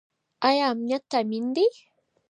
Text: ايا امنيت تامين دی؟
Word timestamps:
ايا 0.47 0.65
امنيت 0.71 1.03
تامين 1.11 1.45
دی؟ 1.55 1.65